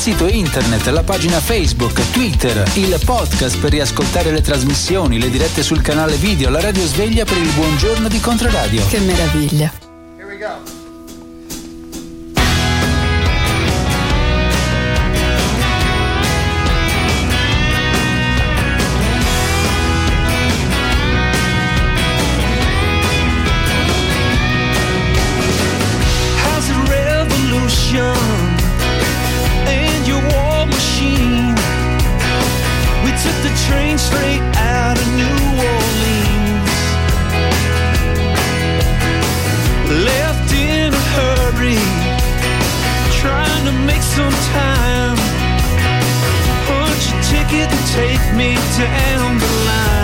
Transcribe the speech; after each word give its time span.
sito 0.00 0.26
internet, 0.26 0.86
la 0.86 1.02
pagina 1.02 1.40
Facebook, 1.40 2.00
Twitter, 2.12 2.66
il 2.76 2.98
podcast 3.04 3.58
per 3.58 3.72
riascoltare 3.72 4.30
le 4.30 4.40
trasmissioni, 4.40 5.20
le 5.20 5.28
dirette 5.28 5.62
sul 5.62 5.82
canale 5.82 6.16
video, 6.16 6.48
la 6.48 6.60
radio 6.60 6.86
sveglia 6.86 7.26
per 7.26 7.36
il 7.36 7.52
buongiorno 7.52 8.08
di 8.08 8.18
Controradio. 8.18 8.82
Che 8.86 8.98
meraviglia! 9.00 9.79
could 47.50 47.70
take 47.88 48.34
me 48.36 48.54
down 48.78 49.38
the 49.38 49.64
line. 49.66 49.99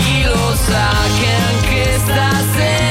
está 2.15 2.82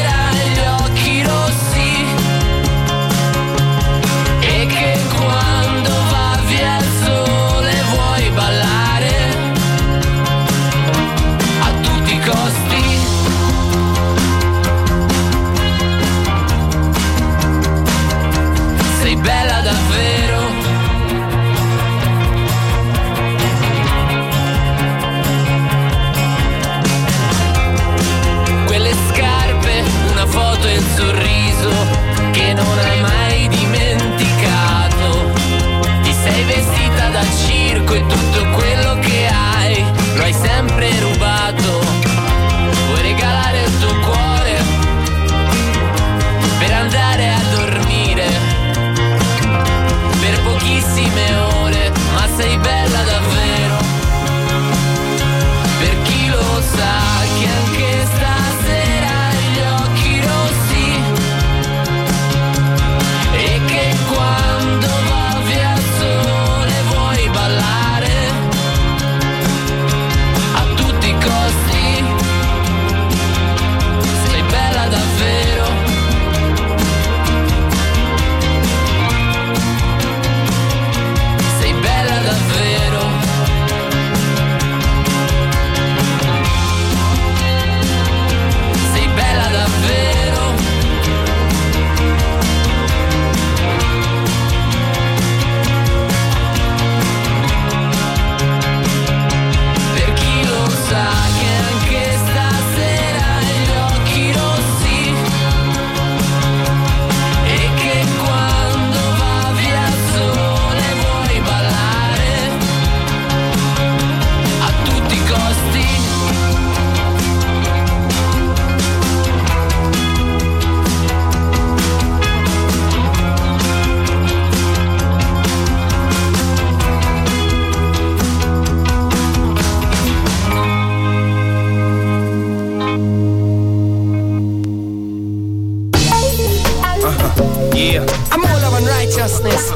Yeah. 137.82 138.06
I'm 138.30 138.46
all 138.46 138.62
of 138.64 138.74
unrighteousness. 138.80 139.72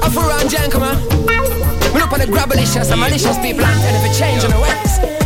I'm 0.00 0.12
for 0.12 0.20
on 0.20 0.46
jank, 0.46 0.78
man. 0.78 0.96
We 1.92 2.00
look 2.00 2.12
on 2.12 2.20
the 2.20 2.26
grabbalicious 2.26 2.92
and 2.92 3.00
malicious 3.00 3.36
people 3.38 3.64
and 3.64 3.96
if 3.96 4.12
it 4.12 4.16
change 4.16 4.44
in 4.44 4.52
the 4.52 4.60
ways. 4.60 5.25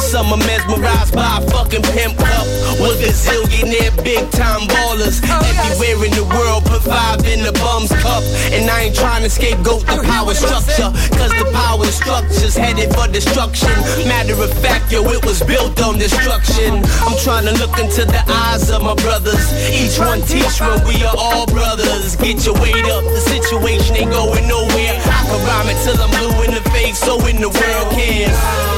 Some 0.00 0.32
are 0.32 0.38
mesmerized 0.38 1.14
by 1.14 1.38
a 1.38 1.50
fucking 1.50 1.82
pimp 1.94 2.16
cup. 2.18 2.46
With 2.78 3.02
a 3.02 3.10
zillionaire 3.10 3.92
big 4.04 4.30
time 4.30 4.68
ballers. 4.68 5.18
Everywhere 5.24 6.06
in 6.06 6.12
the 6.12 6.24
world, 6.24 6.64
put 6.64 6.82
five 6.82 7.24
in 7.26 7.42
the 7.42 7.52
bum's 7.58 7.90
cup. 8.04 8.22
And 8.54 8.70
I 8.70 8.88
ain't 8.88 8.96
trying 8.96 9.22
to 9.24 9.30
scapegoat 9.30 9.82
the 9.86 10.02
power 10.04 10.34
structure. 10.34 10.92
Cause 11.18 11.32
the 11.34 11.50
power 11.52 11.84
structure's 11.86 12.56
headed 12.56 12.94
for 12.94 13.08
destruction. 13.08 13.74
Matter 14.06 14.38
of 14.38 14.52
fact, 14.62 14.92
yo, 14.92 15.02
it 15.10 15.24
was 15.24 15.42
built 15.42 15.80
on 15.82 15.98
destruction. 15.98 16.84
I'm 17.02 17.16
trying 17.24 17.46
to 17.46 17.54
look 17.58 17.78
into 17.78 18.04
the 18.04 18.22
eyes 18.28 18.70
of 18.70 18.82
my 18.82 18.94
brothers. 19.02 19.42
Each 19.72 19.98
one 19.98 20.22
teach 20.22 20.60
one, 20.60 20.80
we 20.86 21.02
are 21.02 21.16
all 21.16 21.46
brothers. 21.46 22.16
Get 22.16 22.46
your 22.46 22.54
weight 22.60 22.86
up, 22.92 23.04
the 23.04 23.22
situation 23.26 23.96
ain't 23.96 24.12
going 24.12 24.46
nowhere 24.46 24.58
nowhere. 24.58 24.94
I 25.04 25.20
can 25.26 25.40
rhyme 25.46 25.68
it 25.68 25.78
till 25.84 26.00
I'm 26.00 26.10
blue 26.10 26.44
in 26.44 26.54
the 26.54 26.70
face, 26.70 26.98
so 26.98 27.14
in 27.26 27.40
the 27.40 27.48
world 27.48 27.90
cares. 27.92 28.77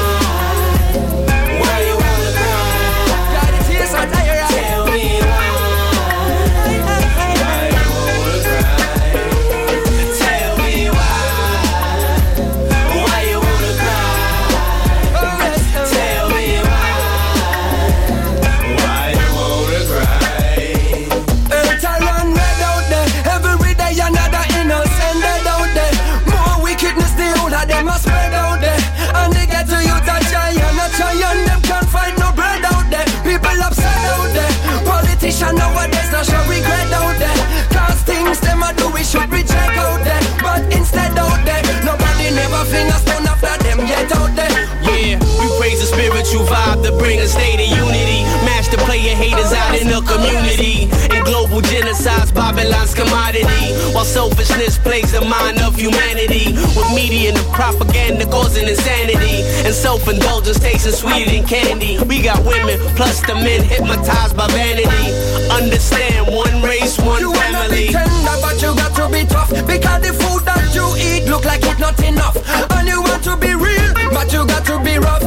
Bring 47.01 47.19
a 47.19 47.25
state 47.25 47.57
of 47.57 47.65
unity. 47.65 48.21
Master 48.45 48.77
player 48.85 49.17
haters 49.17 49.51
out 49.51 49.73
in 49.73 49.89
the 49.89 50.01
community. 50.05 50.85
And 51.09 51.25
global 51.25 51.61
genocide's 51.65 52.31
Babylon's 52.31 52.93
commodity. 52.93 53.73
While 53.93 54.05
selfishness 54.05 54.77
plays 54.77 55.11
the 55.11 55.25
mind 55.25 55.59
of 55.65 55.75
humanity. 55.75 56.53
With 56.77 56.93
media 56.93 57.33
and 57.33 57.41
propaganda 57.49 58.29
causing 58.29 58.69
insanity. 58.69 59.41
And 59.65 59.73
self-indulgence 59.73 60.59
tasting 60.59 60.93
sweeter 60.93 61.31
than 61.31 61.43
candy. 61.49 61.97
We 62.05 62.21
got 62.21 62.45
women 62.45 62.77
plus 62.93 63.19
the 63.25 63.33
men 63.33 63.65
hypnotized 63.65 64.37
by 64.37 64.47
vanity. 64.53 65.09
Understand 65.49 66.29
one 66.29 66.61
race, 66.61 67.01
one 67.01 67.19
you 67.19 67.33
family. 67.33 67.89
You 67.89 67.97
be 67.97 67.97
tender, 67.97 68.37
but 68.45 68.61
you 68.61 68.71
got 68.77 68.93
to 69.01 69.09
be 69.09 69.25
tough. 69.25 69.49
Because 69.65 69.99
the 70.05 70.13
food 70.13 70.45
that 70.45 70.69
you 70.77 70.85
eat 71.01 71.25
look 71.27 71.45
like 71.45 71.65
it's 71.65 71.79
not 71.79 71.97
enough. 72.05 72.37
And 72.77 72.87
you 72.87 73.01
want 73.01 73.23
to 73.25 73.35
be 73.37 73.57
real, 73.57 73.91
but 74.13 74.31
you 74.31 74.45
got 74.45 74.63
to 74.69 74.77
be 74.85 75.01
rough. 75.01 75.20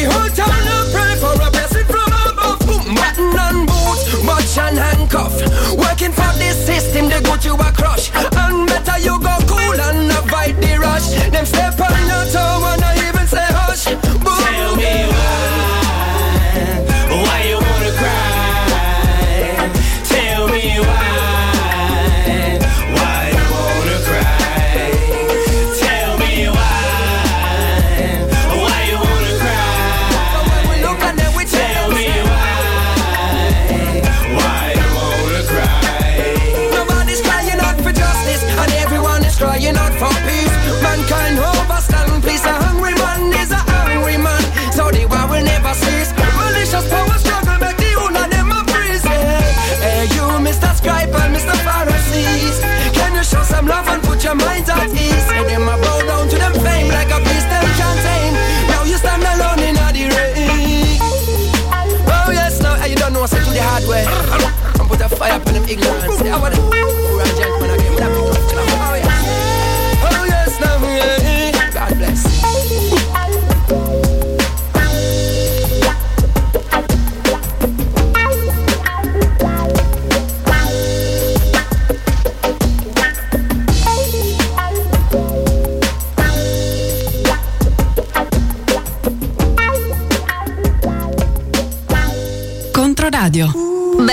The 0.00 0.06
whole 0.06 0.30
town 0.30 0.48
will 0.64 0.88
pray 0.96 1.14
for 1.20 1.34
a 1.46 1.50
blessing 1.50 1.84
from 1.84 2.08
above. 2.08 2.58
Boom, 2.60 2.94
button 2.94 3.36
and 3.36 3.68
boots, 3.68 4.24
watch 4.24 4.56
and 4.56 4.78
handcuff. 4.78 5.36
Working 5.76 6.12
for 6.12 6.32
this 6.38 6.56
system, 6.64 7.10
they 7.10 7.20
go 7.20 7.36
to 7.36 7.52
a 7.52 7.70
crush. 7.70 8.10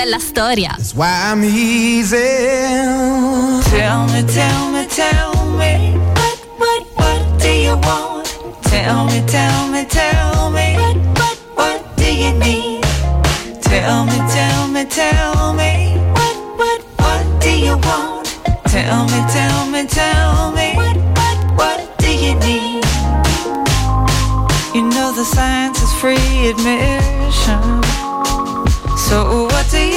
Bella 0.07 0.19
storia. 0.21 0.73
That's 0.77 0.95
why 0.95 1.31
I'm 1.31 1.43
easy. 1.43 2.15
Tell 3.71 4.07
me, 4.07 4.23
tell 4.23 4.71
me, 4.71 4.87
tell 4.87 5.35
me. 5.59 5.97
What, 6.15 6.39
what, 6.61 6.83
what 6.95 7.41
do 7.41 7.51
you 7.51 7.75
want? 7.75 8.25
Tell 8.63 9.03
me, 9.07 9.21
tell 9.27 9.67
me, 9.67 9.83
tell 9.83 10.49
me. 10.49 10.75
What, 10.79 10.95
what, 11.19 11.37
what 11.57 11.97
do 11.97 12.05
you 12.05 12.31
need? 12.39 12.83
Tell 13.61 14.05
me, 14.05 14.17
tell 14.31 14.67
me, 14.69 14.85
tell 14.85 15.53
me. 15.53 15.97
What, 16.15 16.37
what, 16.57 16.81
what 17.03 17.41
do 17.41 17.51
you 17.51 17.75
want? 17.75 18.27
Tell 18.71 19.03
me, 19.11 19.19
tell 19.35 19.69
me, 19.69 19.85
tell 19.87 20.51
me. 20.53 20.73
What, 20.77 20.95
what, 21.17 21.37
what 21.59 21.99
do 21.99 22.09
you 22.15 22.33
need? 22.47 22.85
You 24.73 24.83
know 24.83 25.11
the 25.11 25.25
science 25.25 25.81
is 25.81 25.91
free 25.99 26.47
admission. 26.47 27.83
So 29.07 29.45
what 29.45 29.65
do 29.71 29.79
you 29.79 29.96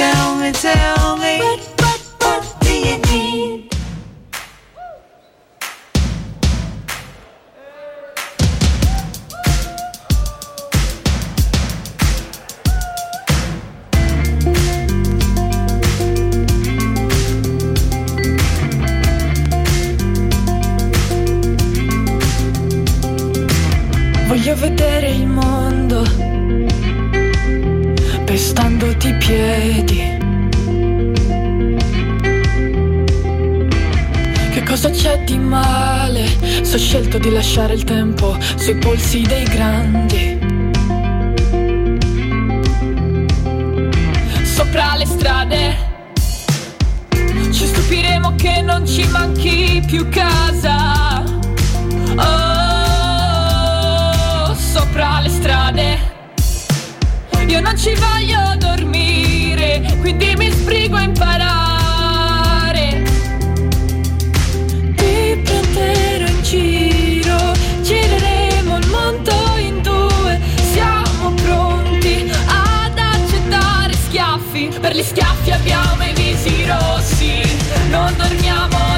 tell 0.00 0.34
me, 0.36 0.50
tell 0.52 1.16
me. 1.18 1.79
abbiamo 75.60 76.02
i 76.04 76.12
visi 76.14 76.64
rossi, 76.64 77.42
non 77.90 78.14
dormiamo 78.16 78.89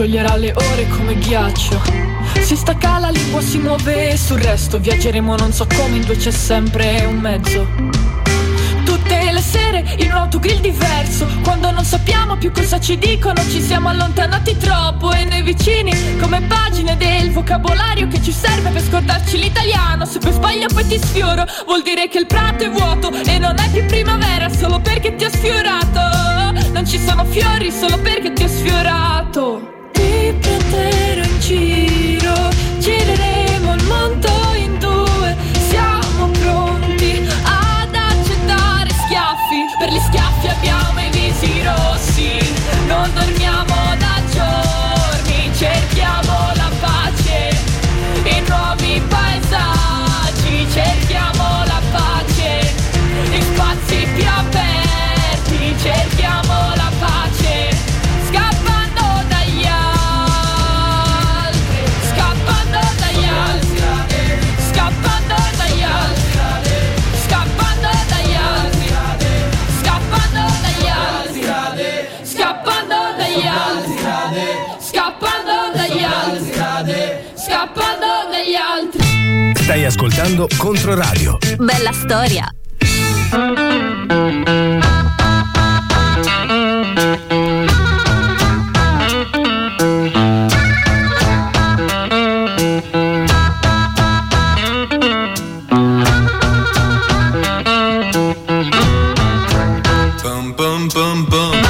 scioglierà 0.00 0.36
le 0.36 0.54
ore 0.54 0.88
come 0.88 1.14
ghiaccio. 1.18 1.78
Si 2.40 2.56
stacca 2.56 2.98
la 2.98 3.10
lingua, 3.10 3.42
si 3.42 3.58
muove 3.58 4.12
e 4.12 4.16
sul 4.16 4.38
resto 4.38 4.78
viaggeremo 4.78 5.36
non 5.36 5.52
so 5.52 5.66
come, 5.76 5.96
in 5.96 6.04
due 6.06 6.16
c'è 6.16 6.30
sempre 6.30 7.04
un 7.04 7.16
mezzo. 7.16 7.68
Tutte 8.82 9.30
le 9.30 9.40
sere 9.42 9.84
in 9.98 10.10
un 10.10 10.16
autogrill 10.16 10.60
diverso, 10.60 11.26
quando 11.42 11.70
non 11.70 11.84
sappiamo 11.84 12.38
più 12.38 12.50
cosa 12.50 12.80
ci 12.80 12.96
dicono, 12.96 13.42
ci 13.50 13.60
siamo 13.60 13.90
allontanati 13.90 14.56
troppo 14.56 15.12
e 15.12 15.26
noi 15.26 15.42
vicini 15.42 15.92
come 16.18 16.40
pagine 16.48 16.96
del 16.96 17.30
vocabolario 17.30 18.08
che 18.08 18.22
ci 18.22 18.32
serve 18.32 18.70
per 18.70 18.82
scordarci 18.82 19.36
l'italiano. 19.36 20.06
Se 20.06 20.18
per 20.18 20.32
sbaglio 20.32 20.68
poi 20.72 20.86
ti 20.86 20.98
sfioro, 20.98 21.44
vuol 21.66 21.82
dire 21.82 22.08
che 22.08 22.20
il 22.20 22.26
prato 22.26 22.64
è 22.64 22.70
vuoto 22.70 23.12
e 23.12 23.38
non 23.38 23.54
è 23.58 23.68
più 23.70 23.84
primavera 23.84 24.48
solo 24.48 24.80
perché 24.80 25.14
ti 25.16 25.24
ho 25.24 25.30
sfiorato. 25.30 26.70
Non 26.72 26.86
ci 26.86 26.98
sono 26.98 27.26
fiori 27.26 27.70
solo 27.70 27.98
perché 27.98 28.32
ti 28.32 28.44
ho 28.44 28.48
sfiorato 28.48 29.69
porterò 30.70 31.22
in 31.24 31.40
giro, 31.40 32.48
gireremo 32.78 33.74
il 33.74 33.84
mondo 33.84 34.28
in 34.54 34.78
due, 34.78 35.36
siamo 35.68 36.28
pronti 36.28 37.26
ad 37.42 37.94
accettare 37.94 38.90
schiaffi, 38.90 39.64
per 39.78 39.90
gli 39.90 39.98
schiaffi 39.98 40.48
abbiamo 40.48 41.00
i 41.00 41.10
visi 41.10 41.62
rossi, 41.62 42.38
non 42.86 43.10
dormiamo 43.12 43.39
Stai 79.70 79.84
ascoltando 79.84 80.48
Controradio. 80.56 81.38
Bella 81.56 81.92
storia. 81.92 82.52
Boom, 100.20 100.52
boom, 100.56 100.88
boom, 100.88 101.24
boom. 101.26 101.62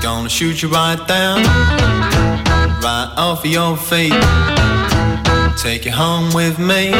Gonna 0.00 0.28
shoot 0.28 0.62
you 0.62 0.68
right 0.68 1.04
down, 1.08 1.42
right 2.80 3.12
off 3.16 3.40
of 3.40 3.46
your 3.46 3.76
feet. 3.76 4.14
Take 5.62 5.84
you 5.84 5.92
home 5.92 6.32
with 6.32 6.58
me, 6.58 6.90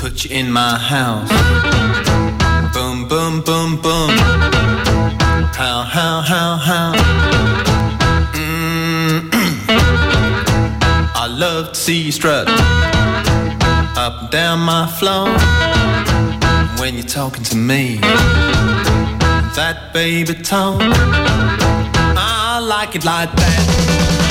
put 0.00 0.24
you 0.24 0.36
in 0.36 0.50
my 0.50 0.76
house. 0.76 1.30
Boom, 2.74 3.06
boom, 3.06 3.42
boom, 3.42 3.80
boom. 3.80 4.10
How, 5.54 5.84
how, 5.84 6.20
how, 6.20 6.56
how. 6.56 6.92
Mm. 8.34 9.30
I 11.14 11.28
love 11.28 11.68
to 11.68 11.74
see 11.76 12.02
you 12.02 12.10
strut 12.10 12.48
up 13.96 14.22
and 14.22 14.30
down 14.30 14.58
my 14.58 14.88
floor 14.88 15.28
when 16.80 16.94
you're 16.94 17.04
talking 17.06 17.44
to 17.44 17.56
me. 17.56 17.98
That 19.54 19.90
baby 19.94 20.34
tone, 20.34 20.80
I 22.18 22.58
like 22.60 22.96
it 22.96 23.04
like 23.04 23.30
that. 23.36 24.21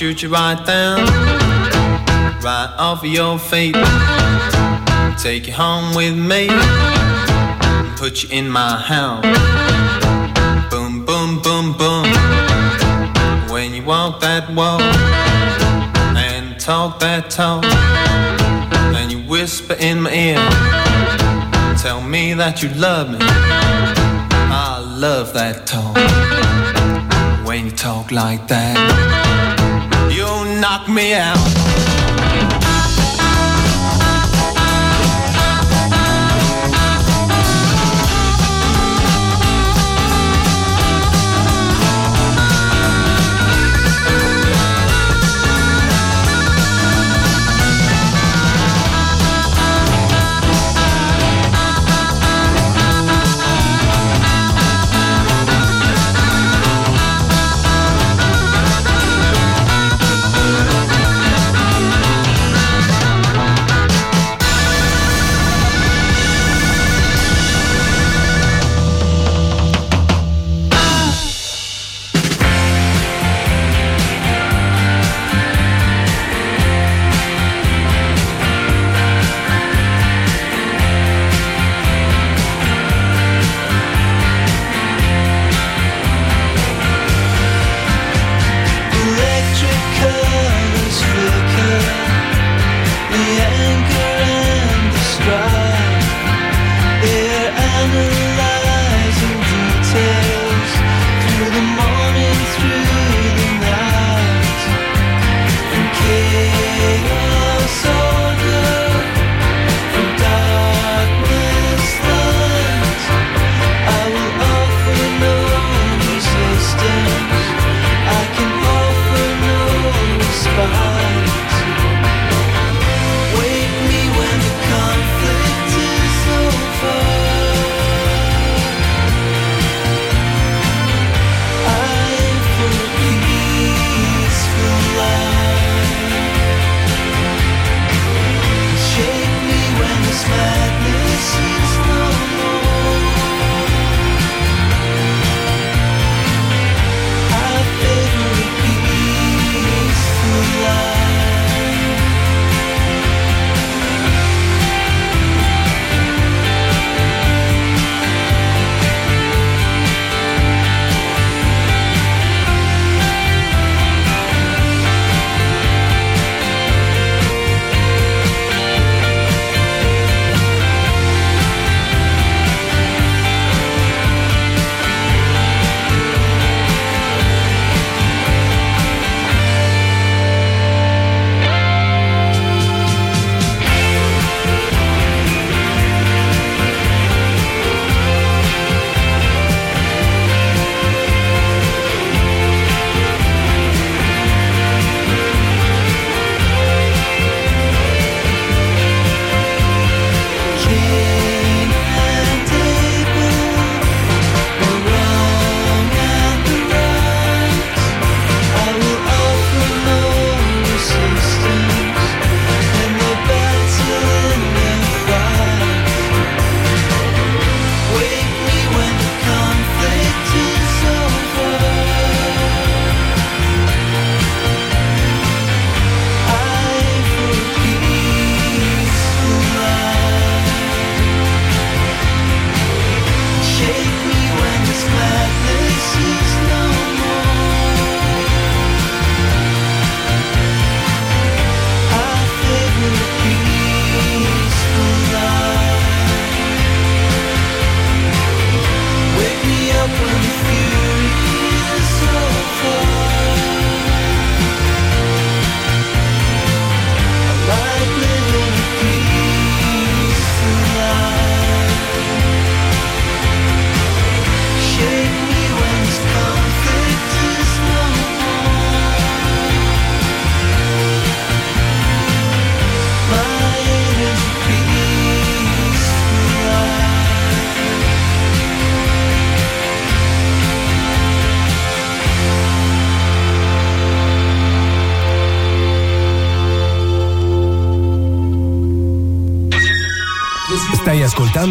Shoot 0.00 0.22
you 0.22 0.30
right 0.30 0.64
down, 0.64 0.96
right 2.42 2.74
off 2.78 3.04
of 3.04 3.10
your 3.10 3.38
feet. 3.38 3.76
Take 5.18 5.46
you 5.46 5.52
home 5.52 5.94
with 5.94 6.16
me, 6.16 6.48
put 7.98 8.22
you 8.22 8.30
in 8.30 8.48
my 8.48 8.78
house. 8.78 9.22
Boom, 10.70 11.04
boom, 11.04 11.42
boom, 11.42 11.74
boom. 11.76 12.04
When 13.52 13.74
you 13.74 13.84
walk 13.84 14.22
that 14.22 14.50
walk 14.54 14.80
and 16.16 16.58
talk 16.58 16.98
that 17.00 17.28
talk, 17.28 17.62
and 18.96 19.12
you 19.12 19.18
whisper 19.28 19.76
in 19.78 20.00
my 20.00 20.14
ear, 20.14 21.76
tell 21.76 22.00
me 22.00 22.32
that 22.32 22.62
you 22.62 22.70
love 22.70 23.10
me. 23.10 23.18
I 23.20 24.78
love 24.96 25.34
that 25.34 25.66
talk 25.66 25.94
when 27.46 27.66
you 27.66 27.72
talk 27.72 28.10
like 28.10 28.48
that. 28.48 29.49
Knock 30.60 30.88
me 30.88 31.14
out. 31.14 31.69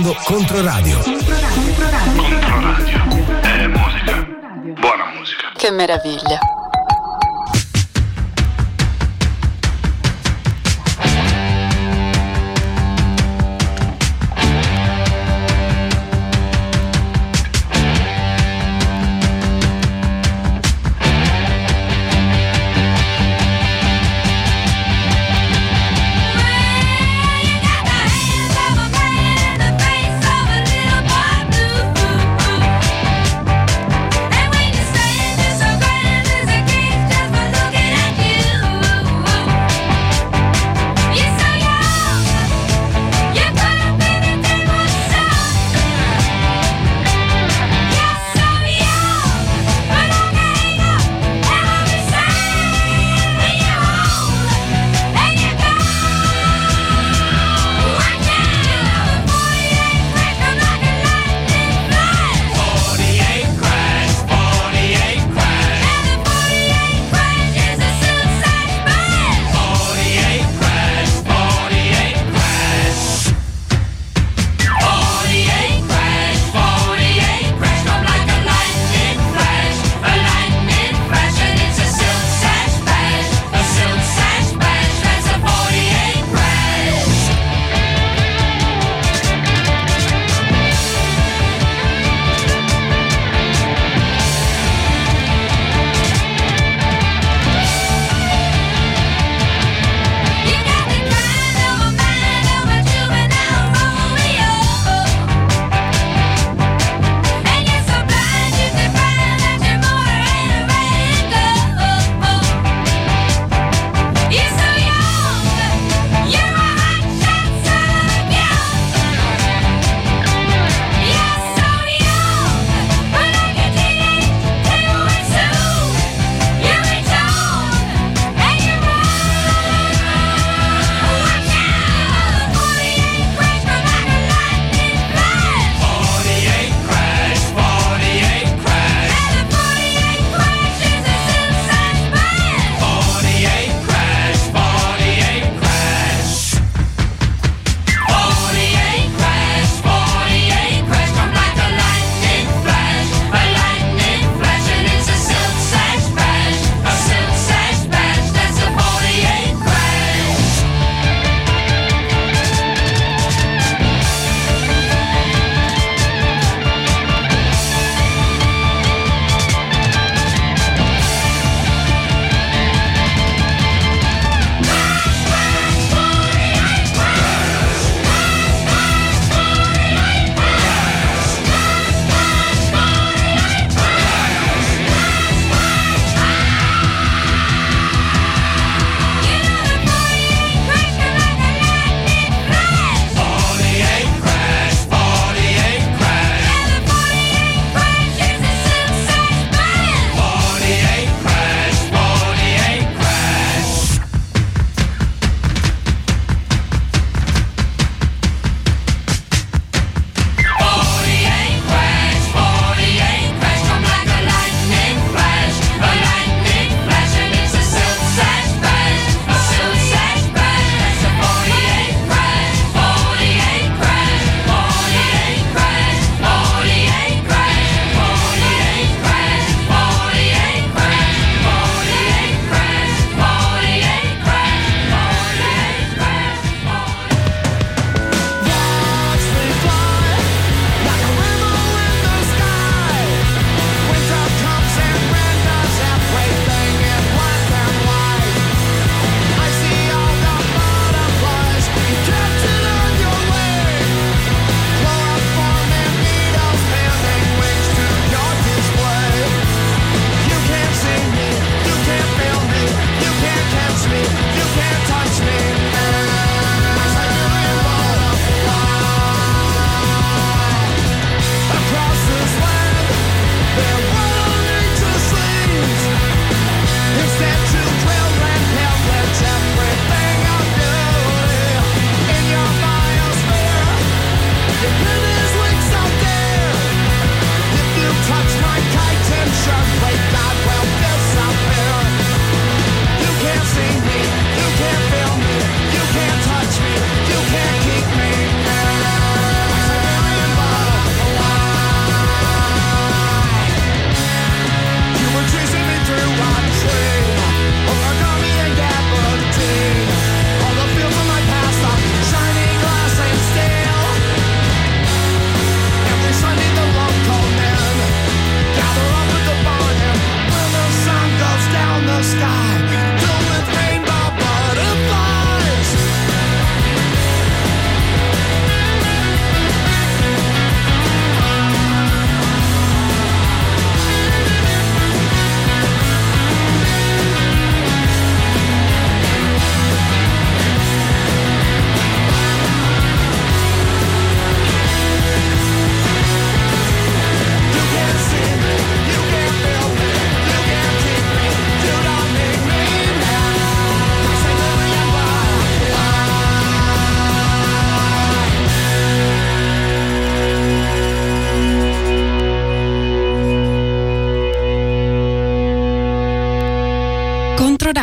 Ascoltando 0.10 0.16
Controradio. 0.24 1.00
Controradio. 1.02 2.22
È 3.42 3.68
musica. 3.68 4.28
Buona 4.80 5.12
musica. 5.14 5.52
Che 5.56 5.72
meraviglia. 5.72 6.59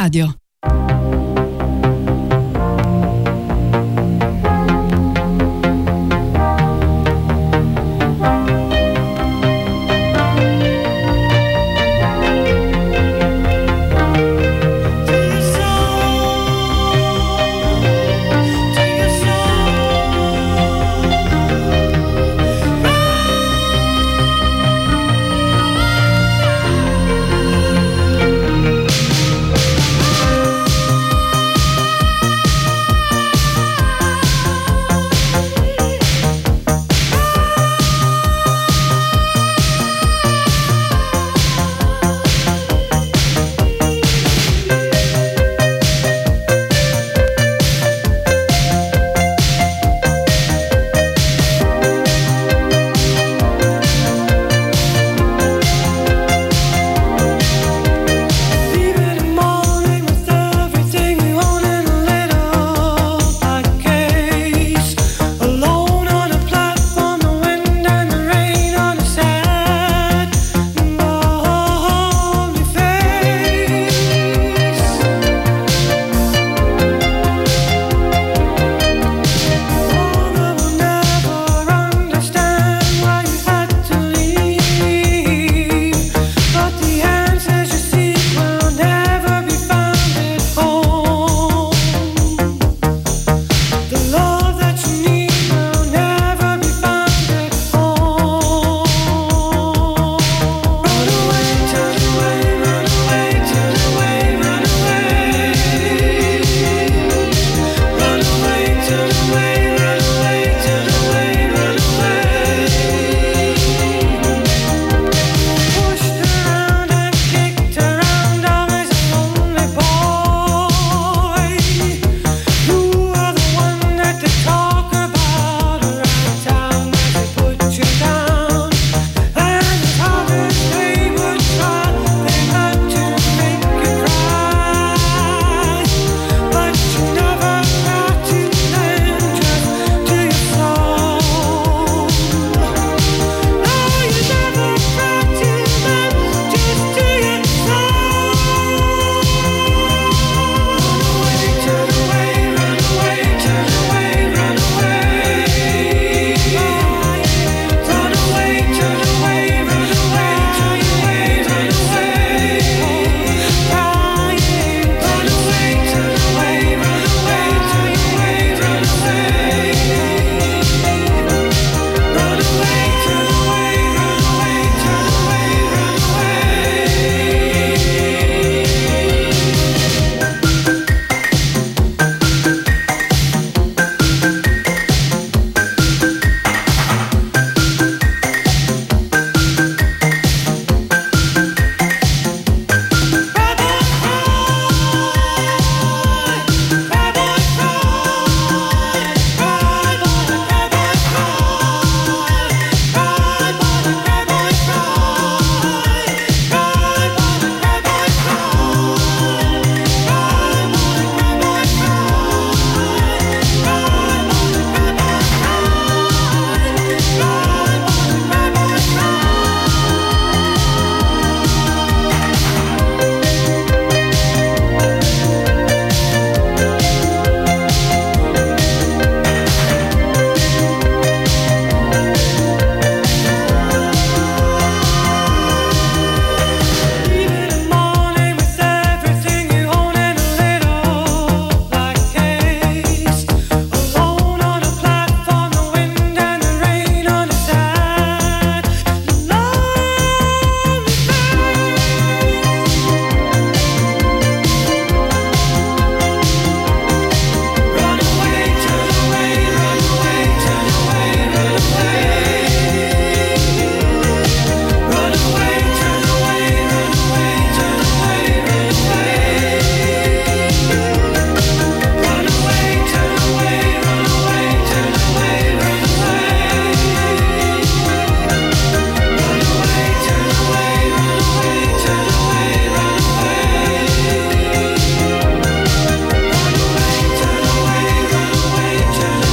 Radio. 0.07 0.45